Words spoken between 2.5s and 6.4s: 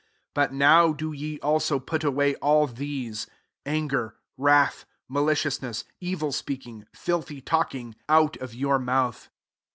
these; anger, wrath, malicious ness, evil